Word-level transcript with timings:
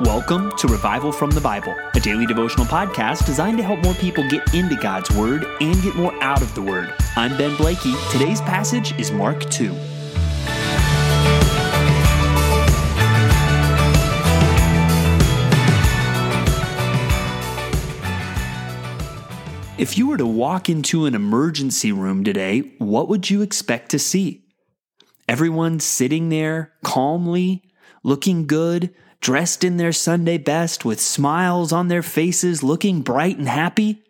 Welcome 0.00 0.50
to 0.56 0.66
Revival 0.66 1.12
from 1.12 1.30
the 1.30 1.40
Bible, 1.40 1.72
a 1.94 2.00
daily 2.00 2.26
devotional 2.26 2.66
podcast 2.66 3.26
designed 3.26 3.58
to 3.58 3.62
help 3.62 3.80
more 3.84 3.94
people 3.94 4.28
get 4.28 4.52
into 4.52 4.74
God's 4.74 5.08
Word 5.12 5.46
and 5.60 5.80
get 5.82 5.94
more 5.94 6.12
out 6.20 6.42
of 6.42 6.52
the 6.56 6.62
Word. 6.62 6.92
I'm 7.14 7.38
Ben 7.38 7.56
Blakey. 7.56 7.94
Today's 8.10 8.40
passage 8.40 8.92
is 8.98 9.12
Mark 9.12 9.48
2. 9.50 9.72
If 19.78 19.96
you 19.96 20.08
were 20.08 20.16
to 20.16 20.26
walk 20.26 20.68
into 20.68 21.06
an 21.06 21.14
emergency 21.14 21.92
room 21.92 22.24
today, 22.24 22.72
what 22.78 23.08
would 23.08 23.30
you 23.30 23.42
expect 23.42 23.92
to 23.92 24.00
see? 24.00 24.44
Everyone 25.28 25.78
sitting 25.78 26.30
there 26.30 26.72
calmly, 26.82 27.62
looking 28.02 28.48
good, 28.48 28.92
dressed 29.24 29.64
in 29.64 29.78
their 29.78 29.90
Sunday 29.90 30.36
best, 30.36 30.84
with 30.84 31.00
smiles 31.00 31.72
on 31.72 31.88
their 31.88 32.02
faces, 32.02 32.62
looking 32.62 33.00
bright 33.00 33.38
and 33.38 33.48
happy? 33.48 34.04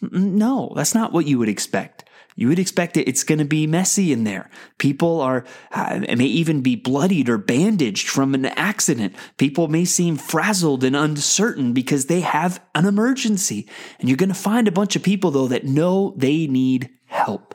No, 0.00 0.72
that's 0.74 0.94
not 0.94 1.12
what 1.12 1.26
you 1.26 1.38
would 1.38 1.50
expect. 1.50 2.08
You 2.34 2.48
would 2.48 2.58
expect 2.58 2.96
it, 2.96 3.06
it's 3.06 3.24
going 3.24 3.40
to 3.40 3.44
be 3.44 3.66
messy 3.66 4.10
in 4.10 4.24
there. 4.24 4.50
People 4.78 5.20
are, 5.20 5.44
uh, 5.70 6.00
may 6.16 6.24
even 6.24 6.62
be 6.62 6.76
bloodied 6.76 7.28
or 7.28 7.36
bandaged 7.36 8.08
from 8.08 8.34
an 8.34 8.46
accident. 8.46 9.14
People 9.36 9.68
may 9.68 9.84
seem 9.84 10.16
frazzled 10.16 10.82
and 10.82 10.96
uncertain 10.96 11.74
because 11.74 12.06
they 12.06 12.22
have 12.22 12.60
an 12.74 12.86
emergency. 12.86 13.68
And 14.00 14.08
you're 14.08 14.16
going 14.16 14.30
to 14.30 14.34
find 14.34 14.66
a 14.66 14.72
bunch 14.72 14.96
of 14.96 15.02
people, 15.02 15.30
though, 15.30 15.48
that 15.48 15.64
know 15.64 16.14
they 16.16 16.46
need 16.46 16.88
help. 17.04 17.54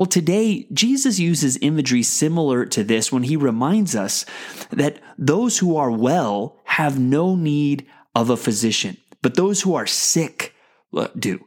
Well, 0.00 0.06
today, 0.06 0.66
Jesus 0.72 1.18
uses 1.18 1.58
imagery 1.60 2.02
similar 2.02 2.64
to 2.64 2.82
this 2.82 3.12
when 3.12 3.24
he 3.24 3.36
reminds 3.36 3.94
us 3.94 4.24
that 4.70 4.98
those 5.18 5.58
who 5.58 5.76
are 5.76 5.90
well 5.90 6.56
have 6.64 6.98
no 6.98 7.36
need 7.36 7.86
of 8.14 8.30
a 8.30 8.36
physician, 8.38 8.96
but 9.20 9.34
those 9.34 9.60
who 9.60 9.74
are 9.74 9.86
sick 9.86 10.54
uh, 10.96 11.08
do. 11.18 11.44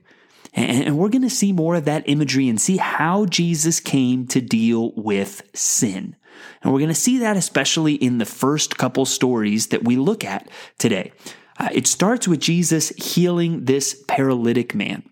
And 0.53 0.99
we're 0.99 1.09
going 1.09 1.23
to 1.23 1.31
see 1.31 1.51
more 1.51 1.73
of 1.73 1.85
that 1.85 2.07
imagery 2.07 2.47
and 2.47 2.61
see 2.61 2.77
how 2.77 3.25
Jesus 3.25 3.79
came 3.79 4.27
to 4.27 4.39
deal 4.39 4.93
with 4.95 5.41
sin. 5.55 6.15
And 6.61 6.71
we're 6.71 6.79
going 6.79 6.89
to 6.89 6.93
see 6.93 7.17
that 7.17 7.35
especially 7.35 7.95
in 7.95 8.19
the 8.19 8.25
first 8.25 8.77
couple 8.77 9.07
stories 9.07 9.69
that 9.69 9.83
we 9.83 9.95
look 9.95 10.23
at 10.23 10.47
today. 10.77 11.11
Uh, 11.57 11.69
it 11.71 11.87
starts 11.87 12.27
with 12.27 12.39
Jesus 12.39 12.89
healing 12.89 13.65
this 13.65 14.03
paralytic 14.07 14.75
man. 14.75 15.09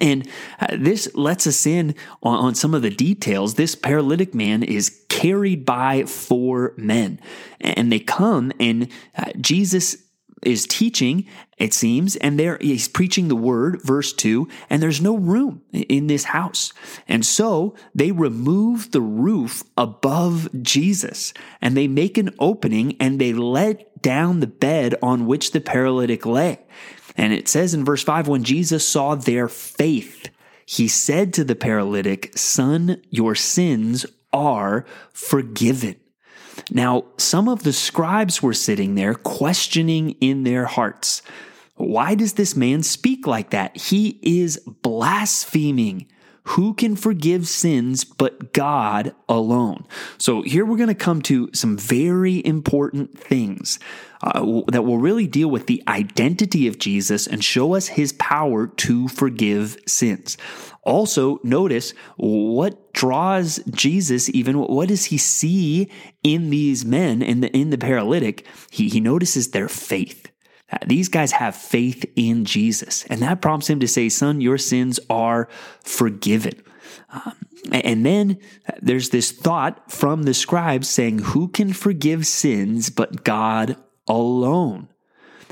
And 0.00 0.28
uh, 0.60 0.76
this 0.78 1.14
lets 1.14 1.46
us 1.46 1.66
in 1.66 1.94
on, 2.22 2.54
some 2.54 2.74
of 2.74 2.82
the 2.82 2.90
details. 2.90 3.54
This 3.54 3.74
paralytic 3.74 4.34
man 4.34 4.62
is 4.62 5.04
carried 5.08 5.64
by 5.66 6.04
four 6.04 6.74
men, 6.76 7.20
and 7.60 7.92
they 7.92 8.00
come, 8.00 8.52
and 8.58 8.88
uh, 9.16 9.32
Jesus 9.40 9.96
is 10.42 10.66
teaching, 10.66 11.26
it 11.56 11.72
seems, 11.72 12.16
and 12.16 12.38
there 12.38 12.58
he's 12.60 12.88
preaching 12.88 13.28
the 13.28 13.36
word, 13.36 13.80
verse 13.82 14.12
2, 14.12 14.48
and 14.68 14.82
there's 14.82 15.00
no 15.00 15.16
room 15.16 15.62
in 15.72 16.08
this 16.08 16.24
house. 16.24 16.72
And 17.06 17.24
so 17.24 17.76
they 17.94 18.10
remove 18.10 18.90
the 18.90 19.00
roof 19.00 19.62
above 19.76 20.48
Jesus 20.62 21.32
and 21.60 21.76
they 21.76 21.86
make 21.86 22.18
an 22.18 22.34
opening 22.38 22.96
and 22.98 23.20
they 23.20 23.32
let 23.32 24.02
down 24.02 24.40
the 24.40 24.46
bed 24.48 24.96
on 25.00 25.26
which 25.26 25.52
the 25.52 25.60
paralytic 25.60 26.26
lay. 26.26 26.58
And 27.16 27.32
it 27.32 27.48
says 27.48 27.74
in 27.74 27.84
verse 27.84 28.02
5 28.02 28.28
when 28.28 28.44
Jesus 28.44 28.86
saw 28.86 29.14
their 29.14 29.48
faith, 29.48 30.28
he 30.64 30.88
said 30.88 31.34
to 31.34 31.44
the 31.44 31.54
paralytic, 31.54 32.36
Son, 32.36 33.02
your 33.10 33.34
sins 33.34 34.06
are 34.32 34.86
forgiven. 35.12 35.96
Now, 36.70 37.04
some 37.16 37.48
of 37.48 37.62
the 37.62 37.72
scribes 37.72 38.42
were 38.42 38.54
sitting 38.54 38.94
there 38.94 39.14
questioning 39.14 40.10
in 40.20 40.44
their 40.44 40.66
hearts. 40.66 41.22
Why 41.76 42.14
does 42.14 42.34
this 42.34 42.54
man 42.54 42.82
speak 42.82 43.26
like 43.26 43.50
that? 43.50 43.76
He 43.76 44.20
is 44.22 44.58
blaspheming. 44.82 46.06
Who 46.44 46.74
can 46.74 46.96
forgive 46.96 47.46
sins 47.46 48.04
but 48.04 48.52
God 48.52 49.14
alone? 49.28 49.86
So 50.18 50.42
here 50.42 50.64
we're 50.64 50.76
going 50.76 50.88
to 50.88 50.94
come 50.94 51.22
to 51.22 51.48
some 51.52 51.78
very 51.78 52.44
important 52.44 53.16
things 53.16 53.78
uh, 54.22 54.62
that 54.68 54.84
will 54.84 54.98
really 54.98 55.26
deal 55.28 55.48
with 55.48 55.66
the 55.66 55.82
identity 55.86 56.66
of 56.66 56.78
Jesus 56.78 57.26
and 57.28 57.44
show 57.44 57.74
us 57.74 57.88
his 57.88 58.12
power 58.14 58.66
to 58.66 59.08
forgive 59.08 59.76
sins. 59.86 60.36
Also, 60.82 61.38
notice 61.44 61.94
what 62.16 62.92
draws 62.92 63.60
Jesus 63.70 64.28
even, 64.30 64.58
what 64.58 64.88
does 64.88 65.06
he 65.06 65.18
see 65.18 65.88
in 66.24 66.50
these 66.50 66.84
men 66.84 67.22
in 67.22 67.40
the, 67.40 67.56
in 67.56 67.70
the 67.70 67.78
paralytic? 67.78 68.46
He, 68.70 68.88
he 68.88 68.98
notices 68.98 69.52
their 69.52 69.68
faith. 69.68 70.31
These 70.86 71.08
guys 71.08 71.32
have 71.32 71.54
faith 71.54 72.04
in 72.16 72.44
Jesus, 72.44 73.04
and 73.06 73.20
that 73.22 73.42
prompts 73.42 73.68
him 73.68 73.80
to 73.80 73.88
say, 73.88 74.08
Son, 74.08 74.40
your 74.40 74.58
sins 74.58 74.98
are 75.10 75.48
forgiven. 75.84 76.62
Um, 77.12 77.34
and 77.70 78.04
then 78.04 78.38
uh, 78.68 78.72
there's 78.80 79.10
this 79.10 79.30
thought 79.30 79.90
from 79.90 80.24
the 80.24 80.34
scribes 80.34 80.88
saying, 80.88 81.18
Who 81.18 81.48
can 81.48 81.72
forgive 81.72 82.26
sins 82.26 82.90
but 82.90 83.24
God 83.24 83.76
alone? 84.06 84.88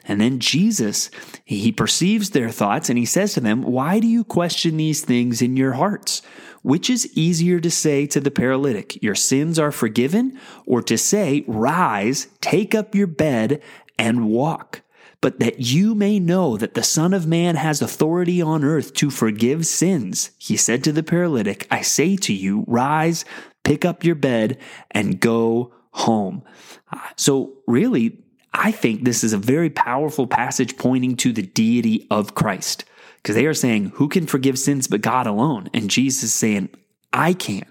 And 0.04 0.20
then 0.20 0.40
Jesus, 0.40 1.10
he 1.44 1.70
perceives 1.70 2.30
their 2.30 2.50
thoughts 2.50 2.88
and 2.88 2.98
he 2.98 3.04
says 3.04 3.34
to 3.34 3.40
them, 3.40 3.62
Why 3.62 4.00
do 4.00 4.08
you 4.08 4.24
question 4.24 4.76
these 4.76 5.04
things 5.04 5.42
in 5.42 5.56
your 5.56 5.74
hearts? 5.74 6.22
Which 6.62 6.90
is 6.90 7.16
easier 7.16 7.60
to 7.60 7.70
say 7.70 8.06
to 8.06 8.20
the 8.20 8.30
paralytic, 8.30 9.00
Your 9.02 9.14
sins 9.14 9.58
are 9.58 9.72
forgiven, 9.72 10.38
or 10.66 10.82
to 10.82 10.98
say, 10.98 11.44
Rise, 11.46 12.28
take 12.40 12.74
up 12.74 12.94
your 12.94 13.06
bed, 13.06 13.62
and 13.98 14.28
walk? 14.28 14.82
But 15.20 15.38
that 15.40 15.60
you 15.60 15.94
may 15.94 16.18
know 16.18 16.56
that 16.56 16.74
the 16.74 16.82
Son 16.82 17.12
of 17.12 17.26
Man 17.26 17.56
has 17.56 17.82
authority 17.82 18.40
on 18.40 18.64
earth 18.64 18.94
to 18.94 19.10
forgive 19.10 19.66
sins, 19.66 20.30
he 20.38 20.56
said 20.56 20.82
to 20.84 20.92
the 20.92 21.02
paralytic, 21.02 21.66
I 21.70 21.82
say 21.82 22.16
to 22.16 22.32
you, 22.32 22.64
Rise, 22.66 23.24
pick 23.62 23.84
up 23.84 24.02
your 24.02 24.14
bed, 24.14 24.58
and 24.90 25.20
go 25.20 25.74
home. 25.92 26.42
Uh, 26.90 26.98
so, 27.16 27.52
really, 27.66 28.18
I 28.52 28.72
think 28.72 29.04
this 29.04 29.22
is 29.22 29.32
a 29.32 29.38
very 29.38 29.70
powerful 29.70 30.26
passage 30.26 30.76
pointing 30.78 31.16
to 31.16 31.32
the 31.32 31.42
deity 31.42 32.06
of 32.10 32.34
Christ 32.34 32.84
because 33.16 33.36
they 33.36 33.46
are 33.46 33.54
saying, 33.54 33.92
Who 33.96 34.08
can 34.08 34.26
forgive 34.26 34.58
sins 34.58 34.88
but 34.88 35.02
God 35.02 35.26
alone? 35.26 35.68
And 35.74 35.90
Jesus 35.90 36.24
is 36.24 36.34
saying, 36.34 36.70
I 37.12 37.34
can. 37.34 37.66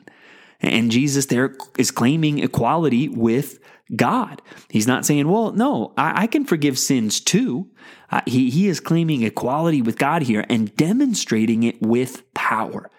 And 0.62 0.92
Jesus 0.92 1.28
there 1.28 1.56
is 1.78 1.92
claiming 1.92 2.40
equality 2.40 3.08
with 3.08 3.60
God. 3.96 4.42
He's 4.70 4.88
not 4.88 5.06
saying, 5.06 5.28
Well, 5.28 5.52
no, 5.52 5.94
I, 5.98 6.24
I 6.24 6.28
can 6.28 6.46
forgive 6.46 6.78
sins 6.78 7.20
too. 7.20 7.68
Uh, 8.12 8.22
he, 8.26 8.50
he 8.50 8.68
is 8.68 8.80
claiming 8.80 9.24
equality 9.24 9.82
with 9.82 9.98
God 9.98 10.24
here 10.24 10.46
and 10.50 10.76
demonstrating 10.76 11.64
it 11.64 11.82
with 11.82 12.34
power. 12.34 12.90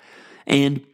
And 0.46 0.84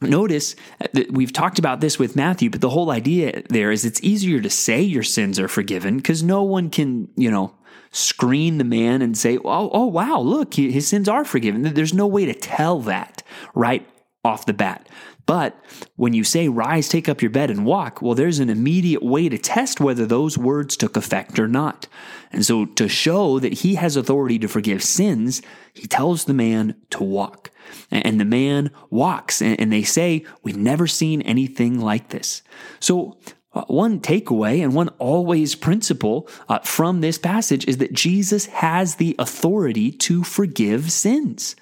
Notice 0.00 0.54
that 0.92 1.10
we've 1.10 1.32
talked 1.32 1.58
about 1.58 1.80
this 1.80 1.98
with 1.98 2.14
Matthew, 2.14 2.50
but 2.50 2.60
the 2.60 2.70
whole 2.70 2.92
idea 2.92 3.42
there 3.48 3.72
is 3.72 3.84
it's 3.84 4.00
easier 4.00 4.40
to 4.40 4.48
say 4.48 4.80
your 4.80 5.02
sins 5.02 5.40
are 5.40 5.48
forgiven 5.48 5.96
because 5.96 6.22
no 6.22 6.44
one 6.44 6.70
can, 6.70 7.08
you 7.16 7.28
know, 7.32 7.52
screen 7.90 8.58
the 8.58 8.64
man 8.64 9.02
and 9.02 9.18
say, 9.18 9.38
oh, 9.38 9.70
oh 9.72 9.86
wow, 9.86 10.20
look, 10.20 10.54
his 10.54 10.86
sins 10.86 11.08
are 11.08 11.24
forgiven. 11.24 11.62
There's 11.62 11.94
no 11.94 12.06
way 12.06 12.26
to 12.26 12.34
tell 12.34 12.78
that 12.82 13.24
right 13.56 13.88
off 14.24 14.46
the 14.46 14.52
bat. 14.52 14.88
But 15.28 15.62
when 15.96 16.14
you 16.14 16.24
say, 16.24 16.48
rise, 16.48 16.88
take 16.88 17.06
up 17.06 17.20
your 17.20 17.30
bed 17.30 17.50
and 17.50 17.66
walk, 17.66 18.00
well, 18.00 18.14
there's 18.14 18.38
an 18.38 18.48
immediate 18.48 19.02
way 19.02 19.28
to 19.28 19.36
test 19.36 19.78
whether 19.78 20.06
those 20.06 20.38
words 20.38 20.74
took 20.74 20.96
effect 20.96 21.38
or 21.38 21.46
not. 21.46 21.86
And 22.32 22.46
so 22.46 22.64
to 22.64 22.88
show 22.88 23.38
that 23.38 23.52
he 23.52 23.74
has 23.74 23.94
authority 23.94 24.38
to 24.38 24.48
forgive 24.48 24.82
sins, 24.82 25.42
he 25.74 25.86
tells 25.86 26.24
the 26.24 26.32
man 26.32 26.76
to 26.92 27.04
walk. 27.04 27.50
And 27.90 28.18
the 28.18 28.24
man 28.24 28.70
walks, 28.88 29.42
and 29.42 29.70
they 29.70 29.82
say, 29.82 30.24
We've 30.42 30.56
never 30.56 30.86
seen 30.86 31.20
anything 31.20 31.78
like 31.78 32.08
this. 32.08 32.40
So, 32.80 33.18
uh, 33.52 33.64
one 33.66 34.00
takeaway 34.00 34.62
and 34.64 34.74
one 34.74 34.88
always 34.98 35.54
principle 35.54 36.26
uh, 36.48 36.60
from 36.60 37.02
this 37.02 37.18
passage 37.18 37.68
is 37.68 37.76
that 37.78 37.92
Jesus 37.92 38.46
has 38.46 38.94
the 38.94 39.14
authority 39.18 39.92
to 39.92 40.24
forgive 40.24 40.90
sins. 40.90 41.54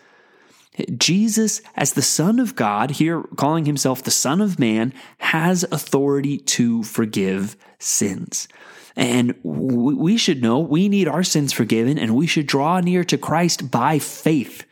Jesus, 0.96 1.62
as 1.74 1.92
the 1.92 2.02
Son 2.02 2.38
of 2.38 2.56
God, 2.56 2.92
here 2.92 3.22
calling 3.36 3.64
himself 3.64 4.02
the 4.02 4.10
Son 4.10 4.40
of 4.40 4.58
Man, 4.58 4.92
has 5.18 5.64
authority 5.64 6.38
to 6.38 6.82
forgive 6.82 7.56
sins. 7.78 8.48
And 8.94 9.34
we 9.42 10.16
should 10.16 10.42
know 10.42 10.58
we 10.58 10.88
need 10.88 11.06
our 11.06 11.22
sins 11.22 11.52
forgiven 11.52 11.98
and 11.98 12.14
we 12.14 12.26
should 12.26 12.46
draw 12.46 12.80
near 12.80 13.04
to 13.04 13.18
Christ 13.18 13.70
by 13.70 13.98
faith 13.98 14.64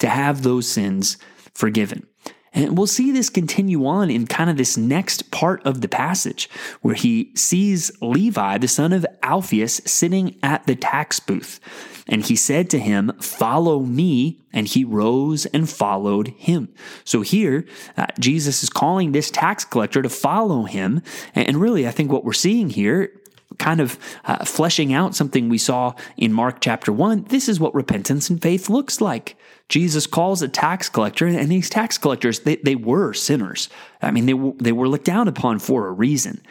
to 0.00 0.08
have 0.08 0.42
those 0.42 0.68
sins 0.68 1.18
forgiven. 1.54 2.06
And 2.52 2.76
we'll 2.76 2.86
see 2.86 3.12
this 3.12 3.30
continue 3.30 3.86
on 3.86 4.10
in 4.10 4.26
kind 4.26 4.50
of 4.50 4.56
this 4.56 4.76
next 4.76 5.30
part 5.30 5.64
of 5.64 5.80
the 5.80 5.88
passage 5.88 6.50
where 6.82 6.94
he 6.94 7.30
sees 7.34 7.92
Levi, 8.02 8.58
the 8.58 8.68
son 8.68 8.92
of 8.92 9.06
Alphaeus, 9.22 9.80
sitting 9.84 10.36
at 10.42 10.66
the 10.66 10.74
tax 10.74 11.20
booth. 11.20 11.60
And 12.08 12.24
he 12.24 12.34
said 12.34 12.68
to 12.70 12.78
him, 12.78 13.12
Follow 13.20 13.80
me. 13.80 14.40
And 14.52 14.66
he 14.66 14.82
rose 14.82 15.46
and 15.46 15.70
followed 15.70 16.28
him. 16.36 16.70
So 17.04 17.20
here, 17.20 17.66
uh, 17.96 18.06
Jesus 18.18 18.64
is 18.64 18.68
calling 18.68 19.12
this 19.12 19.30
tax 19.30 19.64
collector 19.64 20.02
to 20.02 20.08
follow 20.08 20.64
him. 20.64 21.02
And 21.36 21.58
really, 21.58 21.86
I 21.86 21.92
think 21.92 22.10
what 22.10 22.24
we're 22.24 22.32
seeing 22.32 22.68
here 22.70 23.12
kind 23.58 23.80
of 23.80 23.98
uh, 24.24 24.44
fleshing 24.44 24.92
out 24.92 25.14
something 25.14 25.48
we 25.48 25.58
saw 25.58 25.94
in 26.16 26.32
Mark 26.32 26.60
chapter 26.60 26.92
1. 26.92 27.24
This 27.28 27.48
is 27.48 27.60
what 27.60 27.74
repentance 27.74 28.30
and 28.30 28.40
faith 28.40 28.68
looks 28.68 29.00
like. 29.00 29.36
Jesus 29.70 30.06
calls 30.06 30.42
a 30.42 30.48
tax 30.48 30.88
collector, 30.88 31.26
and 31.26 31.50
these 31.50 31.70
tax 31.70 31.96
collectors, 31.96 32.40
they, 32.40 32.56
they 32.56 32.74
were 32.74 33.14
sinners. 33.14 33.70
I 34.02 34.10
mean, 34.10 34.26
they, 34.26 34.34
were, 34.34 34.52
they 34.58 34.72
were 34.72 34.88
looked 34.88 35.04
down 35.04 35.28
upon 35.28 35.60
for 35.60 35.86
a 35.86 35.92
reason. 35.92 36.42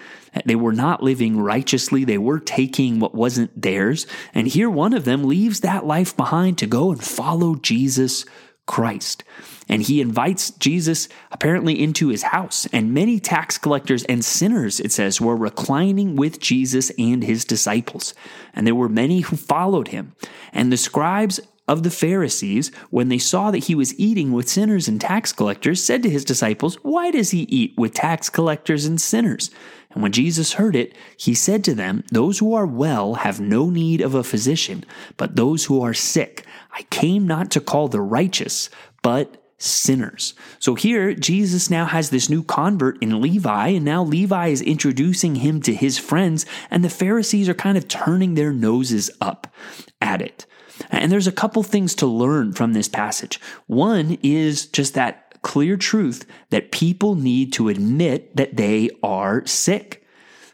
They 0.45 0.55
were 0.55 0.73
not 0.73 1.03
living 1.03 1.37
righteously. 1.39 2.05
They 2.05 2.17
were 2.17 2.39
taking 2.39 2.99
what 2.99 3.13
wasn't 3.13 3.61
theirs. 3.61 4.07
And 4.33 4.47
here 4.47 4.69
one 4.69 4.93
of 4.93 5.05
them 5.05 5.25
leaves 5.25 5.59
that 5.59 5.85
life 5.85 6.15
behind 6.15 6.57
to 6.59 6.67
go 6.67 6.91
and 6.91 7.03
follow 7.03 7.55
Jesus 7.55 8.25
Christ. 8.65 9.23
And 9.67 9.81
he 9.81 9.99
invites 9.99 10.51
Jesus 10.51 11.09
apparently 11.31 11.81
into 11.81 12.07
his 12.07 12.23
house. 12.23 12.67
And 12.71 12.93
many 12.93 13.19
tax 13.19 13.57
collectors 13.57 14.03
and 14.05 14.23
sinners, 14.23 14.79
it 14.79 14.91
says, 14.91 15.19
were 15.19 15.35
reclining 15.35 16.15
with 16.15 16.39
Jesus 16.39 16.91
and 16.97 17.23
his 17.23 17.45
disciples. 17.45 18.13
And 18.53 18.65
there 18.65 18.75
were 18.75 18.89
many 18.89 19.21
who 19.21 19.35
followed 19.35 19.89
him. 19.89 20.15
And 20.53 20.71
the 20.71 20.77
scribes 20.77 21.39
of 21.69 21.83
the 21.83 21.91
Pharisees, 21.91 22.71
when 22.89 23.09
they 23.09 23.19
saw 23.19 23.51
that 23.51 23.65
he 23.65 23.75
was 23.75 23.97
eating 23.99 24.33
with 24.33 24.49
sinners 24.49 24.87
and 24.87 24.99
tax 24.99 25.31
collectors, 25.31 25.83
said 25.83 26.01
to 26.01 26.09
his 26.09 26.25
disciples, 26.25 26.75
Why 26.81 27.11
does 27.11 27.29
he 27.29 27.43
eat 27.43 27.75
with 27.77 27.93
tax 27.93 28.27
collectors 28.27 28.85
and 28.85 28.99
sinners? 28.99 29.51
And 29.91 30.01
when 30.01 30.11
Jesus 30.11 30.53
heard 30.53 30.75
it, 30.75 30.95
he 31.15 31.35
said 31.35 31.63
to 31.65 31.75
them, 31.75 32.03
Those 32.11 32.39
who 32.39 32.55
are 32.55 32.65
well 32.65 33.15
have 33.15 33.39
no 33.39 33.69
need 33.69 34.01
of 34.01 34.15
a 34.15 34.23
physician, 34.23 34.83
but 35.15 35.35
those 35.35 35.65
who 35.65 35.81
are 35.81 35.93
sick. 35.93 36.43
I 36.73 36.83
came 36.89 37.27
not 37.27 37.51
to 37.51 37.61
call 37.61 37.87
the 37.87 38.01
righteous, 38.01 38.71
but 39.03 39.39
sinners. 39.59 40.33
So 40.57 40.73
here, 40.73 41.13
Jesus 41.13 41.69
now 41.69 41.85
has 41.85 42.09
this 42.09 42.29
new 42.29 42.41
convert 42.41 43.01
in 43.03 43.21
Levi, 43.21 43.67
and 43.67 43.85
now 43.85 44.03
Levi 44.03 44.47
is 44.47 44.61
introducing 44.61 45.35
him 45.35 45.61
to 45.61 45.73
his 45.75 45.99
friends, 45.99 46.47
and 46.71 46.83
the 46.83 46.89
Pharisees 46.89 47.47
are 47.47 47.53
kind 47.53 47.77
of 47.77 47.87
turning 47.87 48.33
their 48.33 48.53
noses 48.53 49.11
up 49.21 49.53
at 50.01 50.21
it. 50.21 50.47
And 50.89 51.11
there's 51.11 51.27
a 51.27 51.31
couple 51.31 51.63
things 51.63 51.95
to 51.95 52.07
learn 52.07 52.53
from 52.53 52.73
this 52.73 52.87
passage. 52.87 53.39
One 53.67 54.17
is 54.23 54.65
just 54.65 54.93
that 54.95 55.41
clear 55.41 55.77
truth 55.77 56.25
that 56.49 56.71
people 56.71 57.15
need 57.15 57.53
to 57.53 57.69
admit 57.69 58.35
that 58.35 58.57
they 58.57 58.89
are 59.03 59.45
sick. 59.45 60.05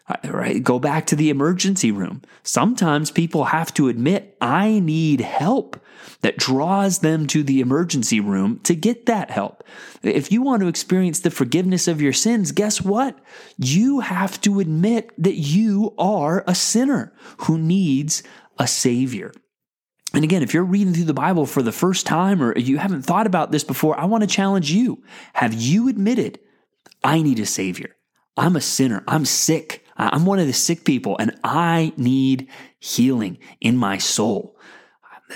Uh, 0.07 0.17
right? 0.25 0.63
Go 0.63 0.77
back 0.77 1.07
to 1.07 1.15
the 1.15 1.31
emergency 1.31 1.91
room. 1.91 2.21
Sometimes 2.43 3.09
people 3.09 3.45
have 3.45 3.73
to 3.73 3.87
admit, 3.87 4.37
I 4.39 4.77
need 4.79 5.21
help 5.21 5.81
that 6.21 6.37
draws 6.37 6.99
them 6.99 7.25
to 7.27 7.41
the 7.41 7.59
emergency 7.59 8.19
room 8.19 8.59
to 8.63 8.75
get 8.75 9.07
that 9.07 9.31
help. 9.31 9.63
If 10.03 10.31
you 10.31 10.43
want 10.43 10.61
to 10.61 10.67
experience 10.67 11.21
the 11.21 11.31
forgiveness 11.31 11.87
of 11.87 12.01
your 12.01 12.13
sins, 12.13 12.51
guess 12.51 12.81
what? 12.81 13.17
You 13.57 14.01
have 14.01 14.39
to 14.41 14.59
admit 14.59 15.11
that 15.17 15.35
you 15.35 15.95
are 15.97 16.43
a 16.45 16.53
sinner 16.53 17.11
who 17.39 17.57
needs 17.57 18.21
a 18.59 18.67
savior. 18.67 19.31
And 20.15 20.23
again, 20.23 20.43
if 20.43 20.53
you're 20.53 20.63
reading 20.63 20.93
through 20.93 21.05
the 21.05 21.13
Bible 21.13 21.45
for 21.45 21.61
the 21.61 21.73
first 21.73 22.05
time 22.05 22.41
or 22.41 22.57
you 22.57 22.77
haven't 22.77 23.01
thought 23.01 23.27
about 23.27 23.51
this 23.51 23.63
before, 23.63 23.99
I 23.99 24.05
want 24.05 24.21
to 24.21 24.27
challenge 24.27 24.71
you. 24.71 25.03
Have 25.33 25.53
you 25.53 25.89
admitted, 25.89 26.39
I 27.03 27.21
need 27.21 27.39
a 27.39 27.45
Savior? 27.45 27.95
I'm 28.37 28.55
a 28.55 28.61
sinner. 28.61 29.03
I'm 29.07 29.25
sick. 29.25 29.85
I'm 29.97 30.25
one 30.25 30.39
of 30.39 30.47
the 30.47 30.53
sick 30.53 30.85
people 30.85 31.17
and 31.17 31.37
I 31.43 31.93
need 31.97 32.49
healing 32.79 33.39
in 33.59 33.77
my 33.77 33.97
soul. 33.97 34.57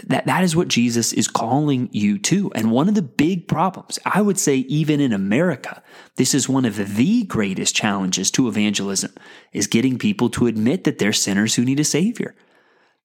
That, 0.08 0.28
that 0.28 0.44
is 0.44 0.56
what 0.56 0.68
Jesus 0.68 1.14
is 1.14 1.28
calling 1.28 1.90
you 1.92 2.20
to. 2.20 2.52
And 2.54 2.72
one 2.72 2.88
of 2.88 2.96
the 2.96 3.02
big 3.02 3.48
problems, 3.48 3.98
I 4.06 4.22
would 4.22 4.38
say, 4.38 4.58
even 4.58 5.00
in 5.02 5.12
America, 5.12 5.82
this 6.16 6.34
is 6.34 6.48
one 6.48 6.66
of 6.66 6.96
the 6.96 7.24
greatest 7.24 7.76
challenges 7.76 8.30
to 8.32 8.48
evangelism 8.48 9.14
is 9.52 9.68
getting 9.68 9.98
people 9.98 10.30
to 10.32 10.48
admit 10.48 10.84
that 10.84 11.00
they're 11.00 11.12
sinners 11.12 11.56
who 11.56 11.66
need 11.66 11.80
a 11.80 11.84
savior. 11.86 12.36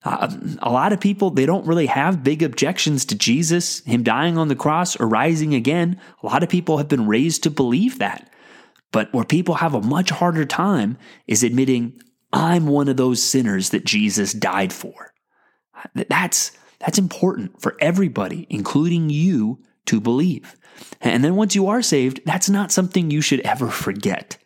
Uh, 0.05 0.31
a 0.59 0.71
lot 0.71 0.93
of 0.93 1.01
people, 1.01 1.31
they 1.31 1.47
don't 1.47 1.67
really 1.67 1.87
have 1.87 2.23
big 2.23 2.43
objections 2.43 3.07
to 3.07 3.15
Jesus, 3.15 3.81
him 3.85 4.03
dying 4.03 4.37
on 4.37 4.49
the 4.49 4.57
cross 4.57 4.97
or 5.01 5.09
rising 5.09 5.55
again. 5.55 5.99
A 6.23 6.27
lot 6.27 6.43
of 6.43 6.51
people 6.51 6.77
have 6.79 6.89
been 6.89 7.07
raised 7.07 7.43
to 7.45 7.51
believe 7.51 7.99
that. 7.99 8.31
But 8.93 9.13
where 9.13 9.25
people 9.25 9.57
have 9.57 9.75
a 9.75 9.81
much 9.81 10.11
harder 10.11 10.45
time 10.45 10.99
is 11.27 11.43
admitting, 11.43 12.01
I'm 12.33 12.67
one 12.67 12.89
of 12.89 12.97
those 12.97 13.23
sinners 13.23 13.71
that 13.71 13.85
Jesus 13.85 14.33
died 14.33 14.73
for. 14.73 15.13
That's, 15.95 16.53
that's 16.79 16.99
important 16.99 17.61
for 17.61 17.75
everybody, 17.81 18.47
including 18.51 19.11
you, 19.11 19.61
to 19.87 20.01
believe. 20.01 20.57
And 21.01 21.25
then 21.25 21.37
once 21.37 21.55
you 21.55 21.67
are 21.69 21.83
saved, 21.83 22.21
that's 22.25 22.49
not 22.49 22.73
something 22.73 23.11
you 23.11 23.21
should 23.21 23.41
ever 23.41 23.69
forget. 23.69 24.37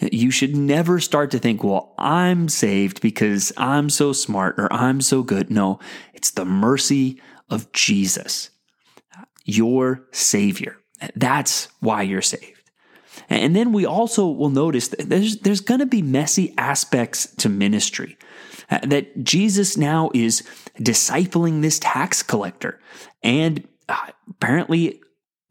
You 0.00 0.30
should 0.30 0.56
never 0.56 1.00
start 1.00 1.30
to 1.30 1.38
think, 1.38 1.62
well, 1.62 1.94
I'm 1.98 2.48
saved 2.48 3.00
because 3.00 3.52
I'm 3.56 3.88
so 3.90 4.12
smart 4.12 4.58
or 4.58 4.72
I'm 4.72 5.00
so 5.00 5.22
good. 5.22 5.50
No, 5.50 5.78
it's 6.12 6.32
the 6.32 6.44
mercy 6.44 7.20
of 7.48 7.70
Jesus, 7.72 8.50
your 9.44 10.06
Savior. 10.10 10.76
That's 11.14 11.68
why 11.80 12.02
you're 12.02 12.22
saved. 12.22 12.70
And 13.28 13.54
then 13.54 13.72
we 13.72 13.86
also 13.86 14.26
will 14.26 14.50
notice 14.50 14.88
that 14.88 15.08
there's, 15.08 15.38
there's 15.38 15.60
going 15.60 15.80
to 15.80 15.86
be 15.86 16.02
messy 16.02 16.52
aspects 16.58 17.32
to 17.36 17.48
ministry. 17.48 18.18
Uh, 18.70 18.78
that 18.82 19.22
Jesus 19.22 19.76
now 19.76 20.10
is 20.14 20.42
discipling 20.78 21.60
this 21.60 21.78
tax 21.78 22.22
collector 22.22 22.80
and 23.22 23.68
uh, 23.88 24.06
apparently 24.30 25.02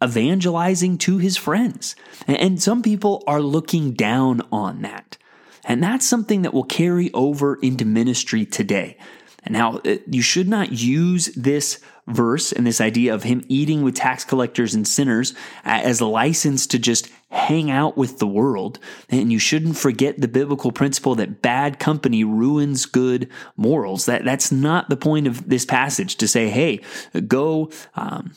evangelizing 0.03 0.97
to 0.99 1.17
his 1.17 1.37
friends. 1.37 1.95
And 2.27 2.61
some 2.61 2.81
people 2.81 3.23
are 3.27 3.41
looking 3.41 3.93
down 3.93 4.41
on 4.51 4.81
that. 4.81 5.17
And 5.65 5.81
that's 5.81 6.07
something 6.07 6.41
that 6.41 6.53
will 6.53 6.65
carry 6.65 7.11
over 7.13 7.55
into 7.55 7.85
ministry 7.85 8.45
today. 8.45 8.97
And 9.45 9.53
now, 9.53 9.79
uh, 9.79 9.97
you 10.07 10.21
should 10.21 10.47
not 10.47 10.71
use 10.71 11.27
this 11.35 11.79
verse 12.07 12.51
and 12.51 12.65
this 12.67 12.81
idea 12.81 13.13
of 13.13 13.23
him 13.23 13.43
eating 13.47 13.81
with 13.83 13.95
tax 13.95 14.23
collectors 14.23 14.73
and 14.73 14.87
sinners 14.87 15.33
as 15.63 15.99
a 15.99 16.05
license 16.05 16.67
to 16.67 16.79
just 16.79 17.09
hang 17.33 17.71
out 17.71 17.97
with 17.97 18.19
the 18.19 18.27
world. 18.27 18.77
And 19.09 19.31
you 19.31 19.39
shouldn't 19.39 19.75
forget 19.75 20.21
the 20.21 20.27
biblical 20.27 20.71
principle 20.71 21.15
that 21.15 21.41
bad 21.41 21.79
company 21.79 22.23
ruins 22.23 22.85
good 22.85 23.27
morals. 23.57 24.05
That, 24.05 24.23
that's 24.23 24.51
not 24.51 24.89
the 24.89 24.95
point 24.95 25.25
of 25.25 25.49
this 25.49 25.65
passage 25.65 26.15
to 26.17 26.27
say, 26.27 26.49
hey, 26.49 26.79
go 27.27 27.71
um, 27.95 28.33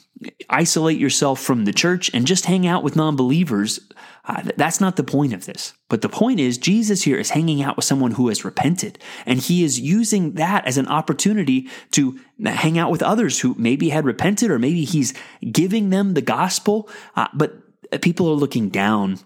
isolate 0.48 0.98
yourself 0.98 1.40
from 1.40 1.66
the 1.66 1.74
church 1.74 2.10
and 2.14 2.26
just 2.26 2.46
hang 2.46 2.66
out 2.66 2.82
with 2.82 2.96
non 2.96 3.16
believers. 3.16 3.80
Uh, 4.24 4.42
that's 4.56 4.80
not 4.80 4.96
the 4.96 5.04
point 5.04 5.32
of 5.32 5.44
this. 5.44 5.74
But 5.88 6.00
the 6.00 6.08
point 6.08 6.40
is, 6.40 6.58
Jesus 6.58 7.02
here 7.02 7.18
is 7.18 7.30
hanging 7.30 7.62
out 7.62 7.76
with 7.76 7.84
someone 7.84 8.12
who 8.12 8.26
has 8.28 8.44
repented, 8.44 8.98
and 9.24 9.38
he 9.38 9.62
is 9.62 9.78
using 9.78 10.32
that 10.32 10.66
as 10.66 10.78
an 10.78 10.88
opportunity 10.88 11.68
to 11.92 12.18
hang 12.44 12.76
out 12.76 12.90
with 12.90 13.02
others 13.02 13.40
who 13.40 13.54
maybe 13.56 13.90
had 13.90 14.04
repented, 14.04 14.50
or 14.50 14.58
maybe 14.58 14.84
he's 14.84 15.14
giving 15.52 15.90
them 15.90 16.14
the 16.14 16.22
gospel. 16.22 16.88
Uh, 17.14 17.28
but 17.34 17.65
Uh, 17.92 17.98
people 17.98 18.28
are 18.28 18.34
looking 18.34 18.68
down 18.68 19.18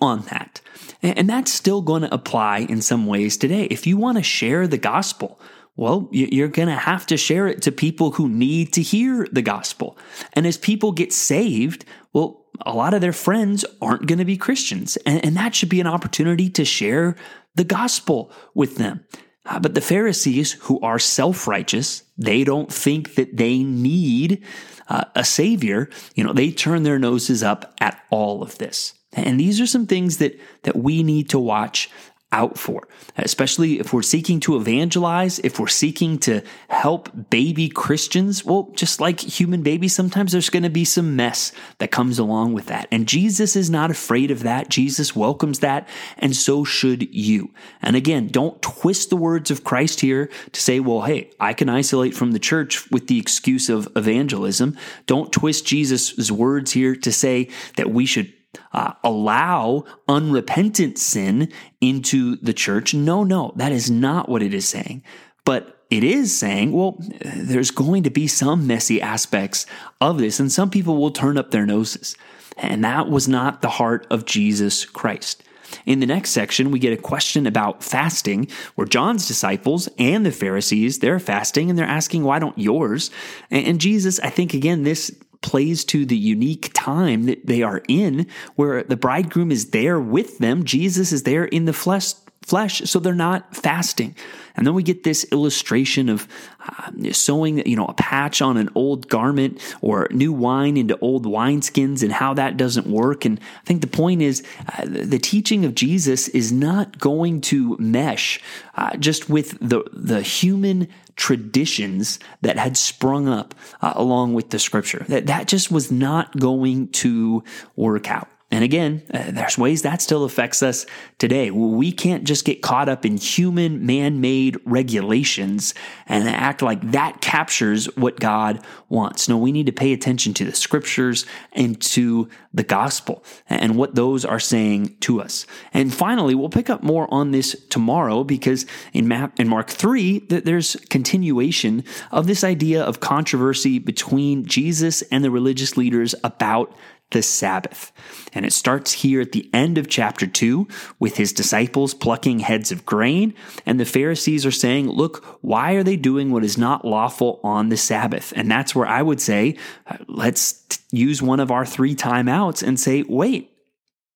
on 0.00 0.22
that. 0.22 0.60
And 1.02 1.28
that's 1.28 1.52
still 1.52 1.82
going 1.82 2.02
to 2.02 2.14
apply 2.14 2.58
in 2.58 2.82
some 2.82 3.06
ways 3.06 3.36
today. 3.36 3.64
If 3.64 3.86
you 3.86 3.96
want 3.96 4.18
to 4.18 4.22
share 4.22 4.66
the 4.66 4.78
gospel, 4.78 5.40
well, 5.76 6.08
you're 6.12 6.48
going 6.48 6.68
to 6.68 6.74
have 6.74 7.06
to 7.06 7.16
share 7.16 7.46
it 7.46 7.62
to 7.62 7.72
people 7.72 8.12
who 8.12 8.28
need 8.28 8.72
to 8.74 8.82
hear 8.82 9.26
the 9.32 9.42
gospel. 9.42 9.96
And 10.34 10.46
as 10.46 10.58
people 10.58 10.92
get 10.92 11.12
saved, 11.12 11.84
well, 12.12 12.44
a 12.66 12.74
lot 12.74 12.92
of 12.92 13.00
their 13.00 13.14
friends 13.14 13.64
aren't 13.80 14.06
going 14.06 14.18
to 14.18 14.24
be 14.24 14.36
Christians. 14.36 14.96
And, 15.06 15.36
that 15.36 15.54
should 15.54 15.70
be 15.70 15.80
an 15.80 15.86
opportunity 15.86 16.50
to 16.50 16.64
share 16.64 17.16
the 17.54 17.64
gospel 17.64 18.30
with 18.54 18.76
them. 18.76 19.04
Uh, 19.46 19.58
but 19.58 19.74
the 19.74 19.80
Pharisees, 19.80 20.52
who 20.62 20.80
are 20.80 20.98
self 20.98 21.46
righteous, 21.46 22.02
they 22.18 22.44
don't 22.44 22.72
think 22.72 23.14
that 23.14 23.36
they 23.36 23.62
need 23.62 24.44
uh, 24.88 25.04
a 25.14 25.24
savior. 25.24 25.88
You 26.14 26.24
know, 26.24 26.32
they 26.32 26.50
turn 26.50 26.82
their 26.82 26.98
noses 26.98 27.42
up 27.42 27.74
at 27.80 28.02
all 28.10 28.42
of 28.42 28.58
this. 28.58 28.94
And 29.12 29.40
these 29.40 29.60
are 29.60 29.66
some 29.66 29.86
things 29.86 30.18
that, 30.18 30.38
that 30.62 30.76
we 30.76 31.02
need 31.02 31.30
to 31.30 31.38
watch 31.38 31.90
out 32.32 32.56
for, 32.56 32.86
especially 33.16 33.80
if 33.80 33.92
we're 33.92 34.02
seeking 34.02 34.38
to 34.40 34.56
evangelize, 34.56 35.40
if 35.40 35.58
we're 35.58 35.66
seeking 35.66 36.16
to 36.16 36.42
help 36.68 37.10
baby 37.28 37.68
Christians. 37.68 38.44
Well, 38.44 38.70
just 38.74 39.00
like 39.00 39.18
human 39.18 39.62
babies, 39.62 39.94
sometimes 39.94 40.30
there's 40.30 40.50
going 40.50 40.62
to 40.62 40.70
be 40.70 40.84
some 40.84 41.16
mess 41.16 41.50
that 41.78 41.90
comes 41.90 42.20
along 42.20 42.52
with 42.52 42.66
that. 42.66 42.86
And 42.92 43.08
Jesus 43.08 43.56
is 43.56 43.68
not 43.68 43.90
afraid 43.90 44.30
of 44.30 44.44
that. 44.44 44.68
Jesus 44.68 45.16
welcomes 45.16 45.58
that, 45.58 45.88
and 46.18 46.36
so 46.36 46.62
should 46.62 47.12
you. 47.12 47.50
And 47.82 47.96
again, 47.96 48.28
don't 48.28 48.62
twist 48.62 49.10
the 49.10 49.16
words 49.16 49.50
of 49.50 49.64
Christ 49.64 50.00
here 50.00 50.30
to 50.52 50.60
say, 50.60 50.78
well, 50.78 51.02
hey, 51.02 51.30
I 51.40 51.52
can 51.52 51.68
isolate 51.68 52.14
from 52.14 52.30
the 52.30 52.38
church 52.38 52.88
with 52.92 53.08
the 53.08 53.18
excuse 53.18 53.68
of 53.68 53.88
evangelism. 53.96 54.76
Don't 55.06 55.32
twist 55.32 55.66
Jesus' 55.66 56.30
words 56.30 56.72
here 56.72 56.94
to 56.94 57.10
say 57.10 57.48
that 57.76 57.90
we 57.90 58.06
should 58.06 58.32
uh, 58.72 58.94
allow 59.04 59.84
unrepentant 60.08 60.98
sin 60.98 61.52
into 61.80 62.36
the 62.36 62.52
church. 62.52 62.94
No, 62.94 63.24
no, 63.24 63.52
that 63.56 63.72
is 63.72 63.90
not 63.90 64.28
what 64.28 64.42
it 64.42 64.54
is 64.54 64.68
saying. 64.68 65.02
But 65.44 65.76
it 65.90 66.04
is 66.04 66.36
saying, 66.36 66.72
well, 66.72 66.96
there's 67.20 67.70
going 67.70 68.04
to 68.04 68.10
be 68.10 68.26
some 68.26 68.66
messy 68.66 69.02
aspects 69.02 69.66
of 70.00 70.18
this, 70.18 70.38
and 70.38 70.52
some 70.52 70.70
people 70.70 70.96
will 70.96 71.10
turn 71.10 71.36
up 71.36 71.50
their 71.50 71.66
noses. 71.66 72.16
And 72.56 72.84
that 72.84 73.08
was 73.08 73.26
not 73.26 73.62
the 73.62 73.70
heart 73.70 74.06
of 74.10 74.24
Jesus 74.24 74.84
Christ. 74.84 75.42
In 75.86 76.00
the 76.00 76.06
next 76.06 76.30
section, 76.30 76.70
we 76.70 76.78
get 76.78 76.92
a 76.92 77.00
question 77.00 77.46
about 77.46 77.82
fasting, 77.82 78.48
where 78.74 78.86
John's 78.86 79.26
disciples 79.26 79.88
and 79.98 80.26
the 80.26 80.32
Pharisees, 80.32 80.98
they're 80.98 81.20
fasting 81.20 81.70
and 81.70 81.78
they're 81.78 81.86
asking, 81.86 82.24
why 82.24 82.38
don't 82.38 82.58
yours? 82.58 83.10
And 83.50 83.80
Jesus, 83.80 84.18
I 84.20 84.30
think, 84.30 84.52
again, 84.52 84.82
this 84.82 85.16
plays 85.42 85.84
to 85.86 86.04
the 86.04 86.16
unique 86.16 86.70
time 86.74 87.24
that 87.24 87.46
they 87.46 87.62
are 87.62 87.82
in, 87.88 88.26
where 88.56 88.82
the 88.82 88.96
bridegroom 88.96 89.50
is 89.50 89.70
there 89.70 89.98
with 89.98 90.38
them. 90.38 90.64
Jesus 90.64 91.12
is 91.12 91.22
there 91.22 91.44
in 91.44 91.64
the 91.64 91.72
flesh 91.72 92.12
flesh, 92.42 92.82
so 92.84 92.98
they're 92.98 93.14
not 93.14 93.54
fasting. 93.54 94.14
And 94.56 94.66
then 94.66 94.74
we 94.74 94.82
get 94.82 95.04
this 95.04 95.24
illustration 95.30 96.08
of 96.08 96.26
uh, 96.66 97.12
sewing, 97.12 97.66
you 97.66 97.76
know, 97.76 97.86
a 97.86 97.94
patch 97.94 98.42
on 98.42 98.56
an 98.56 98.68
old 98.74 99.08
garment 99.08 99.60
or 99.80 100.08
new 100.10 100.32
wine 100.32 100.76
into 100.76 100.98
old 101.00 101.24
wineskins 101.26 102.02
and 102.02 102.12
how 102.12 102.34
that 102.34 102.56
doesn't 102.56 102.86
work. 102.86 103.24
And 103.24 103.38
I 103.40 103.64
think 103.64 103.80
the 103.80 103.86
point 103.86 104.22
is 104.22 104.42
uh, 104.78 104.84
the 104.86 105.18
teaching 105.18 105.64
of 105.64 105.74
Jesus 105.74 106.28
is 106.28 106.50
not 106.52 106.98
going 106.98 107.40
to 107.42 107.76
mesh 107.78 108.40
uh, 108.74 108.96
just 108.96 109.28
with 109.28 109.58
the, 109.60 109.84
the 109.92 110.22
human 110.22 110.88
traditions 111.16 112.18
that 112.40 112.58
had 112.58 112.76
sprung 112.76 113.28
up 113.28 113.54
uh, 113.82 113.92
along 113.94 114.34
with 114.34 114.50
the 114.50 114.58
scripture. 114.58 115.04
That, 115.08 115.26
that 115.26 115.46
just 115.46 115.70
was 115.70 115.92
not 115.92 116.36
going 116.38 116.88
to 116.88 117.44
work 117.76 118.10
out. 118.10 118.28
And 118.52 118.64
again, 118.64 119.02
uh, 119.14 119.30
there's 119.30 119.56
ways 119.56 119.82
that 119.82 120.02
still 120.02 120.24
affects 120.24 120.60
us 120.60 120.84
today. 121.18 121.52
We 121.52 121.92
can't 121.92 122.24
just 122.24 122.44
get 122.44 122.62
caught 122.62 122.88
up 122.88 123.06
in 123.06 123.16
human 123.16 123.86
man 123.86 124.20
made 124.20 124.58
regulations 124.64 125.72
and 126.06 126.28
act 126.28 126.60
like 126.60 126.90
that 126.90 127.20
captures 127.20 127.86
what 127.96 128.18
God 128.18 128.64
wants. 128.88 129.28
No, 129.28 129.38
we 129.38 129.52
need 129.52 129.66
to 129.66 129.72
pay 129.72 129.92
attention 129.92 130.34
to 130.34 130.44
the 130.44 130.54
scriptures 130.54 131.26
and 131.52 131.80
to 131.82 132.28
the 132.52 132.64
gospel 132.64 133.24
and 133.48 133.76
what 133.76 133.94
those 133.94 134.24
are 134.24 134.40
saying 134.40 134.96
to 135.00 135.20
us. 135.20 135.46
And 135.72 135.94
finally, 135.94 136.34
we'll 136.34 136.48
pick 136.48 136.68
up 136.68 136.82
more 136.82 137.06
on 137.14 137.30
this 137.30 137.54
tomorrow 137.68 138.24
because 138.24 138.66
in, 138.92 139.06
Mark 139.06 139.70
3, 139.70 140.18
there's 140.28 140.74
continuation 140.88 141.84
of 142.10 142.26
this 142.26 142.42
idea 142.42 142.82
of 142.82 142.98
controversy 142.98 143.78
between 143.78 144.44
Jesus 144.44 145.02
and 145.02 145.22
the 145.22 145.30
religious 145.30 145.76
leaders 145.76 146.16
about 146.24 146.74
the 147.10 147.22
Sabbath. 147.22 147.92
And 148.32 148.44
it 148.44 148.52
starts 148.52 148.92
here 148.92 149.20
at 149.20 149.32
the 149.32 149.50
end 149.52 149.78
of 149.78 149.88
chapter 149.88 150.26
2 150.26 150.68
with 150.98 151.16
his 151.16 151.32
disciples 151.32 151.94
plucking 151.94 152.40
heads 152.40 152.70
of 152.70 152.86
grain. 152.86 153.34
And 153.66 153.78
the 153.78 153.84
Pharisees 153.84 154.46
are 154.46 154.50
saying, 154.50 154.88
Look, 154.88 155.24
why 155.40 155.72
are 155.72 155.82
they 155.82 155.96
doing 155.96 156.30
what 156.30 156.44
is 156.44 156.56
not 156.56 156.84
lawful 156.84 157.40
on 157.42 157.68
the 157.68 157.76
Sabbath? 157.76 158.32
And 158.36 158.50
that's 158.50 158.74
where 158.74 158.86
I 158.86 159.02
would 159.02 159.20
say, 159.20 159.56
uh, 159.86 159.96
let's 160.06 160.82
use 160.92 161.20
one 161.20 161.40
of 161.40 161.50
our 161.50 161.66
three 161.66 161.94
timeouts 161.94 162.66
and 162.66 162.78
say, 162.78 163.02
Wait, 163.02 163.50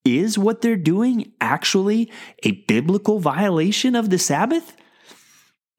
is 0.04 0.38
what 0.38 0.60
they're 0.60 0.76
doing 0.76 1.32
actually 1.40 2.10
a 2.42 2.52
biblical 2.52 3.20
violation 3.20 3.96
of 3.96 4.10
the 4.10 4.18
Sabbath? 4.18 4.76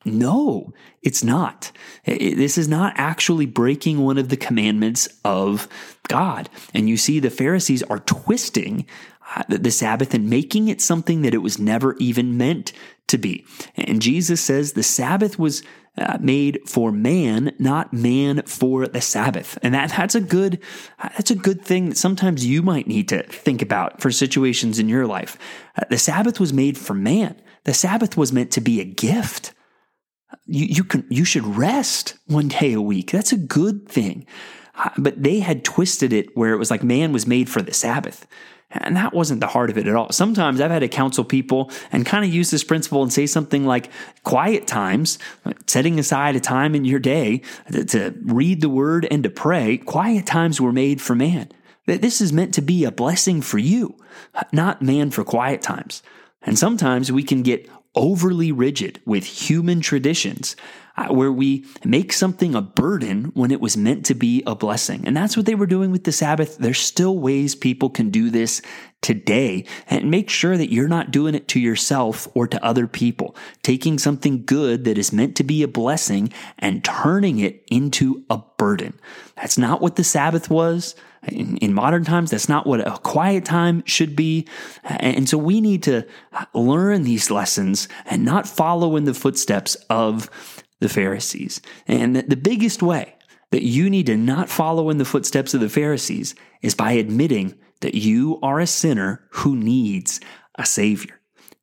No, 0.06 0.72
it's 1.02 1.24
not. 1.24 1.72
This 2.06 2.58
is 2.58 2.68
not 2.68 2.94
actually 2.96 3.48
breaking 3.48 4.02
one 4.02 4.20
of 4.20 4.30
the 4.30 4.38
commandments 4.38 5.10
of 5.26 5.68
God. 6.08 6.50
And 6.74 6.88
you 6.88 6.96
see, 6.96 7.20
the 7.20 7.32
Pharisees 7.32 7.82
are 7.84 8.00
twisting 8.00 8.86
uh, 9.36 9.44
the 9.50 9.72
Sabbath 9.72 10.14
and 10.14 10.30
making 10.30 10.68
it 10.68 10.82
something 10.82 11.24
that 11.24 11.34
it 11.34 11.40
was 11.40 11.58
never 11.58 11.96
even 11.98 12.38
meant 12.38 12.72
to 13.08 13.18
be. 13.18 13.46
And 13.76 14.02
Jesus 14.02 14.42
says 14.42 14.74
the 14.74 14.84
Sabbath 14.84 15.40
was 15.40 15.64
uh, 15.98 16.18
made 16.20 16.60
for 16.68 16.92
man, 16.92 17.54
not 17.58 17.94
man 17.94 18.44
for 18.44 18.86
the 18.88 19.02
Sabbath. 19.02 19.58
And 19.64 19.74
that 19.74 19.90
that's 19.92 20.14
a 20.14 20.22
good 20.22 20.60
that's 21.00 21.32
a 21.32 21.36
good 21.36 21.62
thing 21.64 21.90
that 21.90 21.98
sometimes 21.98 22.46
you 22.46 22.62
might 22.62 22.88
need 22.88 23.10
to 23.10 23.24
think 23.24 23.62
about 23.62 24.02
for 24.02 24.12
situations 24.12 24.78
in 24.78 24.90
your 24.90 25.08
life. 25.08 25.38
Uh, 25.76 25.86
the 25.90 25.98
Sabbath 25.98 26.40
was 26.40 26.54
made 26.54 26.78
for 26.78 26.94
man. 26.94 27.42
The 27.64 27.74
Sabbath 27.74 28.16
was 28.16 28.32
meant 28.32 28.52
to 28.52 28.62
be 28.62 28.80
a 28.80 28.86
gift 28.86 29.54
you, 30.46 30.66
you 30.66 30.84
can 30.84 31.06
you 31.10 31.26
should 31.26 31.46
rest 31.46 32.18
one 32.28 32.48
day 32.48 32.74
a 32.74 32.82
week. 32.82 33.12
That's 33.12 33.32
a 33.32 33.38
good 33.38 33.88
thing. 33.88 34.26
But 34.98 35.22
they 35.22 35.40
had 35.40 35.64
twisted 35.64 36.12
it 36.12 36.36
where 36.36 36.54
it 36.54 36.58
was 36.58 36.70
like 36.70 36.84
man 36.84 37.14
was 37.14 37.26
made 37.26 37.50
for 37.50 37.62
the 37.62 37.74
Sabbath. 37.74 38.28
And 38.72 38.98
that 38.98 39.14
wasn't 39.14 39.40
the 39.40 39.48
heart 39.48 39.70
of 39.70 39.78
it 39.78 39.88
at 39.88 39.96
all. 39.96 40.12
Sometimes 40.12 40.60
I've 40.60 40.72
had 40.72 40.80
to 40.80 40.90
counsel 40.90 41.24
people 41.24 41.72
and 41.92 42.06
kind 42.06 42.26
of 42.26 42.34
use 42.34 42.52
this 42.52 42.64
principle 42.64 43.04
and 43.04 43.14
say 43.14 43.26
something 43.26 43.66
like 43.66 43.90
quiet 44.24 44.68
times, 44.68 45.18
setting 45.68 45.98
aside 45.98 46.36
a 46.36 46.42
time 46.42 46.76
in 46.76 46.84
your 46.84 47.00
day 47.00 47.42
to 47.72 48.14
read 48.24 48.62
the 48.62 48.70
word 48.70 49.08
and 49.10 49.24
to 49.24 49.30
pray, 49.30 49.78
quiet 49.78 50.26
times 50.26 50.60
were 50.60 50.74
made 50.74 51.02
for 51.02 51.16
man. 51.16 51.50
That 51.86 52.02
this 52.02 52.20
is 52.20 52.34
meant 52.34 52.54
to 52.56 52.62
be 52.62 52.84
a 52.84 52.92
blessing 52.92 53.42
for 53.42 53.60
you, 53.60 53.98
not 54.52 54.82
man 54.82 55.12
for 55.12 55.24
quiet 55.24 55.62
times. 55.62 56.02
And 56.42 56.60
sometimes 56.60 57.12
we 57.12 57.24
can 57.24 57.44
get 57.44 57.70
overly 57.96 58.52
rigid 58.52 59.02
with 59.06 59.26
human 59.26 59.82
traditions 59.82 60.56
uh, 60.98 61.08
where 61.08 61.32
we 61.32 61.66
make 61.84 62.14
something 62.14 62.56
a 62.56 62.62
burden 62.62 63.26
when 63.34 63.52
it 63.52 63.60
was 63.60 63.76
meant 63.76 64.06
to 64.06 64.14
be 64.14 64.44
a 64.46 64.56
blessing. 64.56 65.06
And 65.06 65.16
that's 65.16 65.36
what 65.36 65.46
they 65.46 65.56
were 65.56 65.66
doing 65.66 65.92
with 65.92 66.06
the 66.06 66.12
Sabbath. 66.12 66.58
There's 66.58 66.80
still 66.80 67.20
ways 67.20 67.56
people 67.56 67.90
can 67.90 68.10
do 68.10 68.30
this 68.30 68.62
today 69.02 69.66
and 69.88 70.10
make 70.10 70.30
sure 70.30 70.58
that 70.58 70.72
you're 70.72 70.88
not 70.88 71.12
doing 71.12 71.36
it 71.36 71.48
to 71.50 71.60
yourself 71.60 72.28
or 72.34 72.48
to 72.48 72.64
other 72.64 72.88
people. 72.88 73.36
Taking 73.62 74.00
something 74.00 74.46
good 74.46 74.86
that 74.86 74.98
is 74.98 75.14
meant 75.14 75.36
to 75.38 75.44
be 75.44 75.64
a 75.64 75.68
blessing 75.68 76.32
and 76.58 76.84
turning 76.84 77.40
it 77.40 77.64
into 77.70 78.24
a 78.30 78.40
burden. 78.58 78.98
That's 79.36 79.58
not 79.58 79.82
what 79.82 79.96
the 79.98 80.04
Sabbath 80.04 80.50
was. 80.50 80.96
In, 81.28 81.58
in, 81.58 81.74
modern 81.74 82.04
times, 82.04 82.32
that's 82.32 82.50
not 82.50 82.68
what 82.68 82.86
a 82.86 83.00
quiet 83.00 83.46
time 83.46 83.84
should 83.86 84.16
be. 84.16 84.48
And 84.84 85.28
so 85.28 85.38
we 85.38 85.62
need 85.62 85.84
to 85.84 86.06
uh, 86.34 86.46
learn 86.54 87.04
these 87.04 87.32
lessons 87.32 87.88
and 88.06 88.24
not 88.24 88.48
follow 88.48 88.96
in 88.96 89.06
the 89.06 89.14
footsteps 89.14 89.76
of 89.90 90.30
the 90.80 90.90
Pharisees. 90.90 91.62
And 91.88 92.16
the 92.16 92.36
biggest 92.36 92.84
way 92.84 93.16
that 93.52 93.64
you 93.64 93.90
need 93.90 94.06
to 94.08 94.18
not 94.18 94.50
follow 94.50 94.90
in 94.90 94.98
the 94.98 95.06
footsteps 95.06 95.54
of 95.54 95.62
the 95.62 95.70
Pharisees 95.70 96.36
is 96.62 96.76
by 96.76 96.92
admitting 96.92 97.56
that 97.82 97.96
you 97.96 98.40
are 98.42 98.60
a 98.60 98.68
sinner 98.68 99.26
who 99.30 99.56
needs 99.56 100.20
a 100.56 100.66
Savior. 100.66 101.20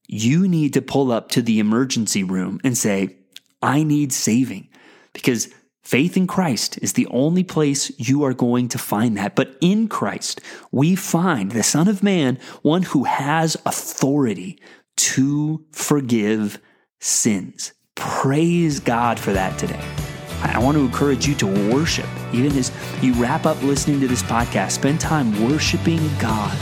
You 0.06 0.46
need 0.48 0.74
to 0.74 0.82
pull 0.82 1.10
up 1.10 1.30
to 1.30 1.42
the 1.42 1.58
emergency 1.58 2.22
room 2.22 2.60
and 2.64 2.76
say, 2.76 3.16
I 3.62 3.82
need 3.82 4.12
saving 4.12 4.68
because 5.12 5.48
Faith 5.82 6.16
in 6.16 6.28
Christ 6.28 6.78
is 6.80 6.92
the 6.92 7.08
only 7.08 7.42
place 7.42 7.90
you 7.98 8.22
are 8.24 8.34
going 8.34 8.68
to 8.68 8.78
find 8.78 9.16
that. 9.16 9.34
But 9.34 9.56
in 9.60 9.88
Christ, 9.88 10.40
we 10.70 10.94
find 10.94 11.50
the 11.50 11.64
Son 11.64 11.88
of 11.88 12.02
Man, 12.02 12.38
one 12.62 12.82
who 12.82 13.04
has 13.04 13.56
authority 13.66 14.60
to 14.96 15.64
forgive 15.72 16.60
sins. 17.00 17.72
Praise 17.96 18.78
God 18.78 19.18
for 19.18 19.32
that 19.32 19.58
today. 19.58 19.84
I 20.42 20.58
want 20.58 20.76
to 20.76 20.84
encourage 20.84 21.26
you 21.26 21.34
to 21.36 21.72
worship. 21.72 22.06
Even 22.32 22.56
as 22.56 22.72
you 23.00 23.12
wrap 23.14 23.44
up 23.44 23.60
listening 23.62 24.00
to 24.00 24.08
this 24.08 24.22
podcast, 24.22 24.72
spend 24.72 25.00
time 25.00 25.48
worshiping 25.48 26.00
God 26.18 26.56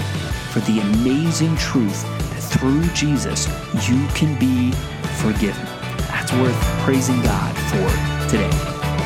for 0.51 0.61
the 0.61 0.81
amazing 0.81 1.57
truth 1.57 2.03
that 2.05 2.59
through 2.59 2.87
Jesus, 2.95 3.47
you 3.89 4.07
can 4.09 4.39
be 4.39 4.73
forgiven. 5.23 5.65
That's 6.09 6.33
worth 6.33 6.61
praising 6.83 7.21
God 7.23 7.55
for 7.71 8.29
today. 8.29 8.80